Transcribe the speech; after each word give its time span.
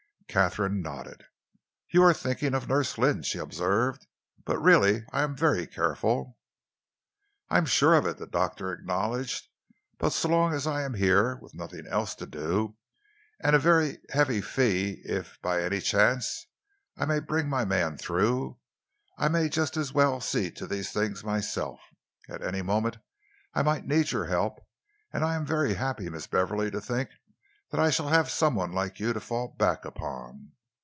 Katharine 0.33 0.81
nodded. 0.81 1.25
"You 1.89 2.01
are 2.03 2.13
thinking 2.13 2.53
of 2.55 2.69
Nurse 2.69 2.97
Lynn," 2.97 3.21
she 3.21 3.37
observed. 3.37 4.07
"But 4.45 4.57
really 4.59 5.03
I 5.11 5.23
am 5.23 5.35
very 5.35 5.67
careful." 5.67 6.37
"I 7.49 7.57
am 7.57 7.65
sure 7.65 7.95
of 7.95 8.05
it," 8.05 8.15
the 8.17 8.27
doctor 8.27 8.71
acknowledged, 8.71 9.49
"but 9.97 10.13
so 10.13 10.29
long 10.29 10.53
as 10.53 10.65
I 10.65 10.83
am 10.83 10.93
here, 10.93 11.35
with 11.41 11.53
nothing 11.53 11.85
else 11.85 12.15
to 12.15 12.25
do 12.25 12.77
and 13.41 13.57
a 13.57 13.59
very 13.59 13.97
heavy 14.09 14.39
fee 14.39 15.01
if 15.03 15.37
by 15.41 15.61
any 15.61 15.81
chance 15.81 16.47
I 16.95 17.19
bring 17.19 17.49
my 17.49 17.65
man 17.65 17.97
through, 17.97 18.57
I 19.17 19.27
may 19.27 19.49
just 19.49 19.75
as 19.75 19.91
well 19.91 20.21
see 20.21 20.49
to 20.51 20.65
these 20.65 20.93
things 20.93 21.25
myself. 21.25 21.81
At 22.29 22.41
any 22.41 22.61
moment 22.61 22.99
I 23.53 23.63
might 23.63 23.85
need 23.85 24.13
your 24.13 24.27
help, 24.27 24.65
and 25.11 25.25
I 25.25 25.35
am 25.35 25.45
very 25.45 25.73
happy, 25.73 26.09
Miss 26.09 26.25
Beverley, 26.25 26.71
to 26.71 26.79
think 26.79 27.09
that 27.69 27.79
I 27.79 27.89
shall 27.89 28.09
have 28.09 28.29
some 28.29 28.53
one 28.55 28.73
like 28.73 28.99
you 28.99 29.13
to 29.13 29.19
fall 29.21 29.55
back 29.57 29.85
upon. 29.85 30.51